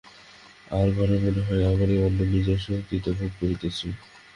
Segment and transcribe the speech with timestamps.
[0.71, 3.87] আর, ঘরে মনে হয়, আমারই অন্ন আমি নিজের শক্তিতে ভোগ করিতেছি।